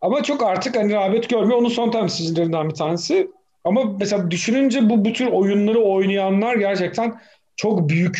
Ama 0.00 0.22
çok 0.22 0.42
artık 0.42 0.76
hani 0.76 0.92
rağbet 0.92 1.28
görmüyor. 1.30 1.58
Onun 1.58 1.68
son 1.68 1.90
temsilcilerinden 1.90 2.68
bir 2.68 2.74
tanesi. 2.74 3.30
Ama 3.64 3.84
mesela 4.00 4.30
düşününce 4.30 4.88
bu 4.90 5.04
bu 5.04 5.12
tür 5.12 5.26
oyunları 5.26 5.80
oynayanlar 5.80 6.56
gerçekten 6.56 7.20
çok 7.56 7.88
büyük 7.88 8.18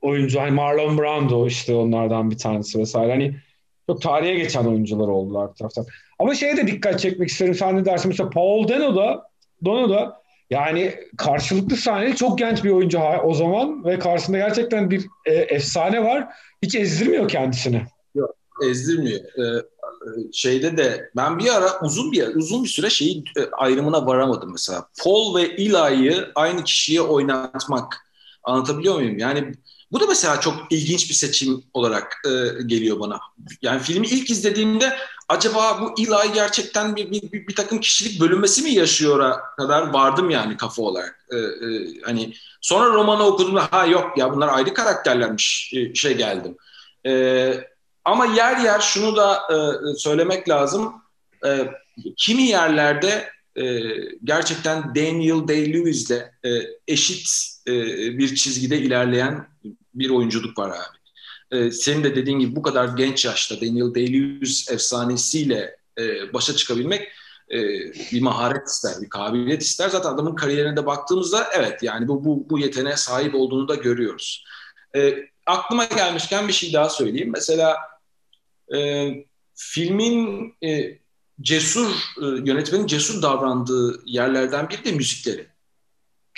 oyuncu. 0.00 0.40
Hani 0.40 0.50
Marlon 0.50 0.98
Brando 0.98 1.46
işte 1.46 1.74
onlardan 1.74 2.30
bir 2.30 2.38
tanesi 2.38 2.78
vesaire. 2.78 3.12
Hani 3.12 3.36
çok 3.88 4.02
tarihe 4.02 4.34
geçen 4.34 4.64
oyuncular 4.64 5.08
oldular 5.08 5.54
taraftan. 5.54 5.86
Ama 6.18 6.34
şeye 6.34 6.56
de 6.56 6.66
dikkat 6.66 7.00
çekmek 7.00 7.28
isterim. 7.28 7.54
Sen 7.54 7.78
de 7.78 7.84
dersin 7.84 8.08
mesela 8.08 8.30
Paul 8.30 8.68
Dano 8.68 8.96
da 8.96 9.30
Dono 9.64 9.90
da 9.90 10.22
yani 10.50 10.94
karşılıklı 11.16 11.76
sahneli 11.76 12.16
çok 12.16 12.38
genç 12.38 12.64
bir 12.64 12.70
oyuncu 12.70 12.98
o 13.24 13.34
zaman 13.34 13.84
ve 13.84 13.98
karşısında 13.98 14.38
gerçekten 14.38 14.90
bir 14.90 15.06
e, 15.26 15.32
efsane 15.34 16.04
var. 16.04 16.28
Hiç 16.62 16.74
ezdirmiyor 16.74 17.28
kendisini. 17.28 17.82
Yok, 18.14 18.36
ezdirmiyor. 18.70 19.20
Ee, 19.20 19.62
şeyde 20.32 20.76
de 20.76 21.10
ben 21.16 21.38
bir 21.38 21.56
ara 21.56 21.80
uzun 21.80 22.12
bir 22.12 22.34
uzun 22.34 22.64
bir 22.64 22.68
süre 22.68 22.90
şeyi 22.90 23.24
e, 23.36 23.50
ayrımına 23.52 24.06
varamadım 24.06 24.52
mesela. 24.52 24.88
Paul 25.02 25.36
ve 25.36 25.42
Eli'yi 25.42 26.16
aynı 26.34 26.64
kişiye 26.64 27.00
oynatmak. 27.00 28.06
Anlatabiliyor 28.44 28.94
muyum? 28.94 29.18
Yani 29.18 29.54
bu 29.92 30.00
da 30.00 30.06
mesela 30.06 30.40
çok 30.40 30.54
ilginç 30.70 31.08
bir 31.08 31.14
seçim 31.14 31.64
olarak 31.74 32.16
e, 32.26 32.62
geliyor 32.62 33.00
bana. 33.00 33.20
Yani 33.62 33.80
filmi 33.80 34.06
ilk 34.06 34.30
izlediğimde 34.30 34.96
acaba 35.28 35.80
bu 35.80 36.02
Eli 36.02 36.32
gerçekten 36.34 36.96
bir, 36.96 37.10
bir, 37.10 37.32
bir, 37.32 37.46
bir 37.46 37.54
takım 37.54 37.80
kişilik 37.80 38.20
bölünmesi 38.20 38.62
mi 38.62 38.70
yaşıyor 38.70 39.34
kadar 39.56 39.92
vardım 39.92 40.30
yani 40.30 40.56
kafa 40.56 40.82
olarak. 40.82 41.26
E, 41.30 41.36
e, 41.36 42.00
hani 42.04 42.34
sonra 42.60 42.94
romanı 42.94 43.22
okuduğumda 43.22 43.68
ha 43.70 43.86
yok 43.86 44.18
ya 44.18 44.34
bunlar 44.34 44.48
ayrı 44.48 44.74
karakterlermiş 44.74 45.72
e, 45.74 45.94
şey 45.94 46.16
geldim. 46.16 46.56
E, 47.06 47.75
ama 48.06 48.26
yer 48.26 48.56
yer 48.56 48.80
şunu 48.80 49.16
da 49.16 49.34
e, 49.34 49.56
söylemek 49.96 50.48
lazım. 50.48 50.94
E, 51.46 51.70
kimi 52.16 52.42
yerlerde 52.42 53.28
e, 53.56 53.80
gerçekten 54.24 54.94
Daniel 54.94 55.48
Day-Lewis'le 55.48 56.30
e, 56.44 56.50
eşit 56.88 57.28
e, 57.68 57.72
bir 58.18 58.34
çizgide 58.34 58.78
ilerleyen 58.78 59.48
bir 59.94 60.10
oyunculuk 60.10 60.58
var 60.58 60.70
abi. 60.70 60.96
E, 61.58 61.70
senin 61.70 62.04
de 62.04 62.16
dediğin 62.16 62.38
gibi 62.38 62.56
bu 62.56 62.62
kadar 62.62 62.88
genç 62.88 63.24
yaşta 63.24 63.60
Daniel 63.60 63.94
Day-Lewis 63.94 64.72
efsanesiyle 64.72 65.76
e, 65.98 66.32
başa 66.32 66.56
çıkabilmek 66.56 67.08
e, 67.50 67.58
bir 68.12 68.22
maharet 68.22 68.68
ister, 68.68 68.92
bir 69.02 69.08
kabiliyet 69.08 69.62
ister. 69.62 69.88
Zaten 69.88 70.10
adamın 70.10 70.34
kariyerine 70.34 70.76
de 70.76 70.86
baktığımızda 70.86 71.46
evet 71.52 71.82
yani 71.82 72.08
bu, 72.08 72.24
bu, 72.24 72.50
bu 72.50 72.58
yeteneğe 72.58 72.96
sahip 72.96 73.34
olduğunu 73.34 73.68
da 73.68 73.74
görüyoruz. 73.74 74.44
E, 74.96 75.14
aklıma 75.46 75.84
gelmişken 75.84 76.48
bir 76.48 76.52
şey 76.52 76.72
daha 76.72 76.88
söyleyeyim. 76.88 77.30
Mesela 77.32 77.76
e, 78.74 79.10
filmin 79.54 80.54
e, 80.64 80.98
cesur, 81.40 81.90
e, 82.22 82.26
yönetmenin 82.44 82.86
cesur 82.86 83.22
davrandığı 83.22 84.02
yerlerden 84.06 84.70
biri 84.70 84.84
de 84.84 84.92
müzikleri. 84.92 85.46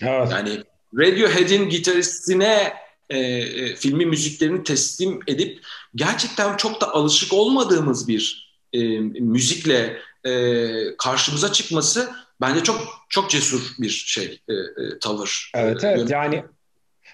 Evet. 0.03 0.29
Yani 0.31 0.63
Radiohead'in 0.95 1.69
gitaristine 1.69 2.73
e, 3.11 3.19
e, 3.19 3.77
filmi 3.77 4.07
müziklerini 4.07 4.65
teslim 4.65 5.21
edip 5.27 5.61
gerçekten 5.95 6.57
çok 6.57 6.81
da 6.81 6.95
alışık 6.95 7.33
olmadığımız 7.33 8.09
bir 8.09 8.49
e, 8.73 8.99
müzikle 9.01 9.99
e, 10.25 10.97
karşımıza 10.99 11.53
çıkması 11.53 12.11
bence 12.41 12.63
çok 12.63 13.07
çok 13.09 13.31
cesur 13.31 13.75
bir 13.79 13.91
şey 13.91 14.41
e, 14.49 14.53
e, 14.53 14.99
tavır. 15.01 15.51
Evet 15.55 15.85
evet 15.85 16.11
yani 16.11 16.45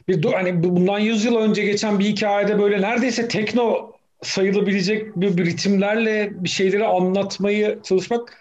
bir 0.09 0.33
hani 0.33 0.62
bundan 0.64 0.98
100 0.98 1.24
yıl 1.24 1.37
önce 1.37 1.64
geçen 1.64 1.98
bir 1.98 2.05
hikayede 2.05 2.59
böyle 2.59 2.83
neredeyse 2.83 3.29
tekno 3.29 3.94
sayılabilecek 4.27 5.17
bir, 5.17 5.37
bir 5.37 5.47
ritimlerle 5.47 6.31
bir 6.45 6.49
şeyleri 6.49 6.85
anlatmayı 6.85 7.79
çalışmak 7.83 8.39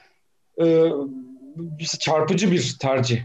e, 0.61 0.85
çarpıcı 1.99 2.51
bir 2.51 2.75
tercih. 2.79 3.21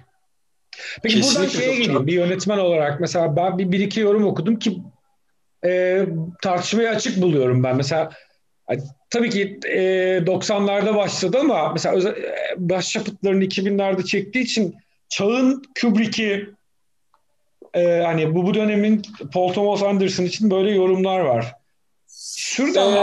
Peki 1.02 1.14
Kesinlikle 1.14 1.40
buradan 1.40 1.60
şeye 1.60 1.76
geleyim 1.76 2.06
bir 2.06 2.12
yönetmen 2.12 2.58
olarak 2.58 3.00
mesela 3.00 3.36
ben 3.36 3.58
bir, 3.58 3.72
bir 3.72 3.80
iki 3.80 4.00
yorum 4.00 4.24
okudum 4.24 4.58
ki 4.58 4.78
e, 5.64 6.02
tartışmaya 6.42 6.90
açık 6.90 7.22
buluyorum 7.22 7.62
ben. 7.62 7.76
Mesela 7.76 8.10
tabii 9.10 9.30
ki 9.30 9.58
e, 9.66 9.80
90'larda 10.26 10.96
başladı 10.96 11.38
ama 11.40 11.72
mesela 11.72 11.94
özel, 11.94 12.10
e, 12.10 12.34
başyapıtlarını 12.56 13.44
2000'lerde 13.44 14.04
çektiği 14.04 14.40
için 14.40 14.76
çağın 15.08 15.62
Kubrick'i 15.80 16.50
e, 17.74 18.02
hani 18.06 18.34
bu 18.34 18.46
bu 18.46 18.54
dönemin 18.54 19.02
Paul 19.32 19.52
Thomas 19.52 19.82
Anderson 19.82 20.24
için 20.24 20.50
böyle 20.50 20.70
yorumlar 20.70 21.20
var. 21.20 21.57
Şuradan 22.20 22.92
ee, 22.92 22.96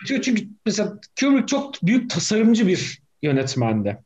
yatıyor 0.00 0.22
çünkü 0.22 0.48
mesela 0.66 1.00
Kubrick 1.20 1.46
çok 1.46 1.82
büyük 1.82 2.10
tasarımcı 2.10 2.66
bir 2.66 3.02
yönetmendi. 3.22 3.98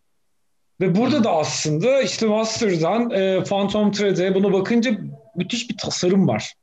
Ve 0.80 0.96
burada 0.96 1.24
da 1.24 1.30
aslında 1.30 2.02
işte 2.02 2.26
Master'dan 2.26 3.10
e, 3.10 3.44
Phantom 3.44 3.92
Thread'e 3.92 4.34
buna 4.34 4.52
bakınca 4.52 4.98
müthiş 5.36 5.70
bir 5.70 5.76
tasarım 5.76 6.28
var. 6.28 6.54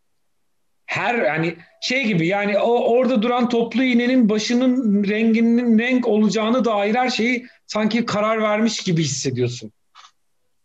Her 0.86 1.16
yani 1.16 1.58
şey 1.82 2.08
gibi 2.08 2.28
yani 2.28 2.60
o 2.60 2.94
orada 2.94 3.22
duran 3.22 3.50
toplu 3.50 3.84
iğnenin 3.84 4.30
başının 4.30 5.04
renginin 5.04 5.80
renk 5.80 6.08
olacağını 6.08 6.66
dair 6.66 6.96
her 6.96 7.10
şeyi 7.10 7.48
sanki 7.68 8.06
karar 8.06 8.42
vermiş 8.42 8.84
gibi 8.84 9.04
hissediyorsun. 9.04 9.72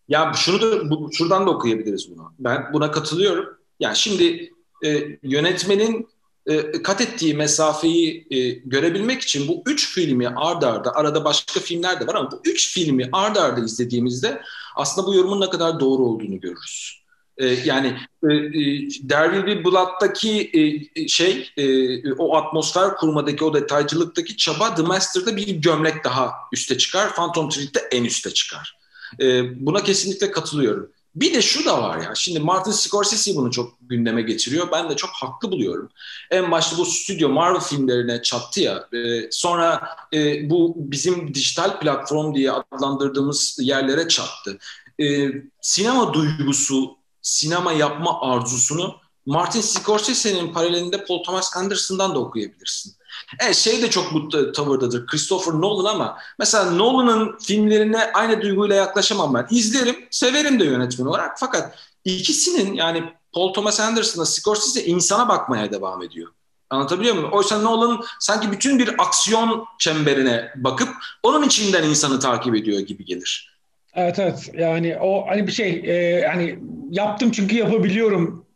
Ya 0.08 0.32
şunu 0.36 0.60
da 0.60 0.90
bu, 0.90 1.10
şuradan 1.12 1.46
da 1.46 1.50
okuyabiliriz 1.50 2.10
bunu. 2.10 2.32
Ben 2.38 2.72
buna 2.72 2.90
katılıyorum. 2.90 3.58
Yani 3.80 3.96
şimdi 3.96 4.52
e, 4.84 5.18
yönetmenin 5.22 6.08
e, 6.46 6.82
kat 6.82 7.00
ettiği 7.00 7.34
mesafeyi 7.34 8.26
e, 8.30 8.50
görebilmek 8.50 9.22
için 9.22 9.48
bu 9.48 9.62
üç 9.66 9.94
filmi 9.94 10.28
ard 10.28 10.62
arda, 10.62 10.94
arada 10.94 11.24
başka 11.24 11.60
filmler 11.60 12.00
de 12.00 12.06
var 12.06 12.14
ama 12.14 12.30
bu 12.30 12.40
üç 12.44 12.74
filmi 12.74 13.08
ard 13.12 13.36
arda 13.36 13.64
izlediğimizde 13.64 14.42
aslında 14.76 15.06
bu 15.06 15.14
yorumun 15.14 15.40
ne 15.40 15.50
kadar 15.50 15.80
doğru 15.80 16.02
olduğunu 16.02 16.40
görürüz. 16.40 17.02
E, 17.38 17.46
yani 17.46 17.96
e, 18.30 18.34
e, 18.34 18.88
Will 18.88 19.46
Be 19.46 19.64
Blood'daki 19.64 20.50
e, 20.96 21.08
şey, 21.08 21.50
e, 21.56 22.12
o 22.12 22.36
atmosfer 22.36 22.96
kurmadaki, 22.96 23.44
o 23.44 23.54
detaycılıktaki 23.54 24.36
çaba 24.36 24.74
The 24.74 24.82
Master'da 24.82 25.36
bir 25.36 25.48
gömlek 25.48 26.04
daha 26.04 26.32
üste 26.52 26.78
çıkar, 26.78 27.14
Phantom 27.14 27.48
Thread'de 27.48 27.88
en 27.90 28.04
üste 28.04 28.30
çıkar. 28.30 28.76
E, 29.20 29.42
buna 29.66 29.82
kesinlikle 29.82 30.30
katılıyorum. 30.30 30.90
Bir 31.14 31.34
de 31.34 31.42
şu 31.42 31.64
da 31.64 31.82
var 31.82 31.98
ya, 31.98 32.14
şimdi 32.14 32.40
Martin 32.40 32.70
Scorsese 32.70 33.36
bunu 33.36 33.50
çok 33.50 33.74
gündeme 33.80 34.22
getiriyor. 34.22 34.68
Ben 34.72 34.90
de 34.90 34.96
çok 34.96 35.10
haklı 35.10 35.50
buluyorum. 35.50 35.88
En 36.30 36.50
başta 36.50 36.78
bu 36.78 36.84
stüdyo 36.84 37.28
Marvel 37.28 37.60
filmlerine 37.60 38.22
çattı 38.22 38.60
ya, 38.60 38.88
e, 38.92 39.30
sonra 39.30 39.96
e, 40.12 40.50
bu 40.50 40.74
bizim 40.76 41.34
dijital 41.34 41.80
platform 41.80 42.34
diye 42.34 42.52
adlandırdığımız 42.52 43.58
yerlere 43.60 44.08
çattı. 44.08 44.58
E, 45.00 45.28
sinema 45.60 46.14
duygusu, 46.14 46.96
sinema 47.22 47.72
yapma 47.72 48.20
arzusunu 48.20 48.96
Martin 49.26 49.60
Scorsese'nin 49.60 50.52
paralelinde 50.52 51.04
Paul 51.04 51.22
Thomas 51.22 51.56
Anderson'dan 51.56 52.14
da 52.14 52.18
okuyabilirsin. 52.18 52.94
Evet 53.40 53.56
şey 53.56 53.82
de 53.82 53.90
çok 53.90 54.12
bu 54.12 54.52
tavırdadır. 54.52 55.06
Christopher 55.06 55.52
Nolan 55.52 55.94
ama 55.94 56.18
mesela 56.38 56.70
Nolan'ın 56.70 57.38
filmlerine 57.38 58.12
aynı 58.12 58.42
duyguyla 58.42 58.76
yaklaşamam 58.76 59.34
ben. 59.34 59.46
İzlerim, 59.50 59.96
severim 60.10 60.60
de 60.60 60.64
yönetmen 60.64 61.06
olarak. 61.06 61.38
Fakat 61.38 61.78
ikisinin 62.04 62.74
yani 62.74 63.04
Paul 63.32 63.52
Thomas 63.52 63.80
Anderson'la 63.80 64.26
Scorsese 64.26 64.84
insana 64.84 65.28
bakmaya 65.28 65.72
devam 65.72 66.02
ediyor. 66.02 66.28
Anlatabiliyor 66.70 67.14
muyum? 67.14 67.32
Oysa 67.32 67.58
Nolan 67.58 68.04
sanki 68.20 68.52
bütün 68.52 68.78
bir 68.78 68.94
aksiyon 68.98 69.64
çemberine 69.78 70.52
bakıp 70.56 70.88
onun 71.22 71.42
içinden 71.42 71.82
insanı 71.82 72.20
takip 72.20 72.54
ediyor 72.54 72.80
gibi 72.80 73.04
gelir. 73.04 73.52
Evet 73.94 74.18
evet 74.18 74.50
yani 74.54 74.98
o 75.00 75.26
hani 75.28 75.46
bir 75.46 75.52
şey 75.52 75.70
e, 75.70 76.26
hani 76.26 76.58
yaptım 76.90 77.30
çünkü 77.30 77.56
yapabiliyorum 77.56 78.46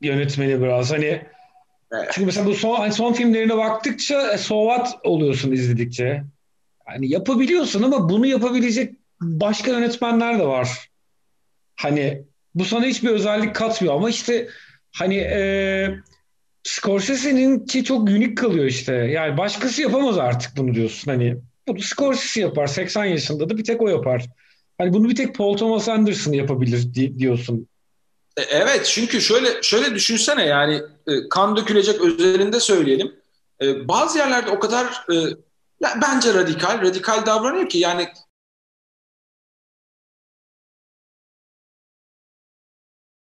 yönetmeni 0.00 0.62
biraz 0.62 0.90
hani. 0.90 1.22
Çünkü 2.12 2.26
mesela 2.26 2.46
bu 2.46 2.54
son, 2.54 2.76
hani 2.76 2.92
son 2.92 3.12
filmlerine 3.12 3.56
baktıkça 3.56 4.32
e, 4.32 4.38
sovat 4.38 4.96
oluyorsun 5.04 5.52
izledikçe. 5.52 6.24
Hani 6.86 7.08
yapabiliyorsun 7.08 7.82
ama 7.82 8.08
bunu 8.08 8.26
yapabilecek 8.26 8.94
başka 9.20 9.70
yönetmenler 9.70 10.38
de 10.38 10.46
var. 10.46 10.88
Hani 11.76 12.24
bu 12.54 12.64
sana 12.64 12.84
hiçbir 12.84 13.08
özellik 13.08 13.54
katmıyor 13.54 13.94
ama 13.94 14.10
işte 14.10 14.48
hani 14.92 15.16
e, 15.16 15.88
Scorsese'nin 16.62 17.66
ki 17.66 17.84
çok 17.84 18.08
unik 18.08 18.38
kalıyor 18.38 18.64
işte. 18.64 18.92
Yani 18.94 19.38
başkası 19.38 19.82
yapamaz 19.82 20.18
artık 20.18 20.56
bunu 20.56 20.74
diyorsun. 20.74 21.10
Hani 21.10 21.36
bunu 21.68 21.80
Scorsese 21.80 22.40
yapar. 22.40 22.66
80 22.66 23.04
yaşında 23.04 23.50
da 23.50 23.58
bir 23.58 23.64
tek 23.64 23.82
o 23.82 23.88
yapar. 23.88 24.26
Hani 24.78 24.92
bunu 24.92 25.08
bir 25.08 25.16
tek 25.16 25.34
Paul 25.34 25.56
Thomas 25.56 25.88
Anderson 25.88 26.32
yapabilir 26.32 26.94
diyorsun. 27.18 27.68
E, 28.36 28.42
evet 28.42 28.86
çünkü 28.86 29.20
şöyle 29.20 29.62
şöyle 29.62 29.94
düşünsene 29.94 30.46
yani 30.46 30.82
e, 31.10 31.28
kan 31.28 31.56
dökülecek 31.56 32.00
özelinde 32.00 32.60
söyleyelim. 32.60 33.16
E, 33.62 33.88
bazı 33.88 34.18
yerlerde 34.18 34.50
o 34.50 34.60
kadar 34.60 35.06
ya 35.80 35.98
bence 36.02 36.34
radikal 36.34 36.82
radikal 36.82 37.26
davranıyor 37.26 37.68
ki 37.68 37.78
yani 37.78 38.08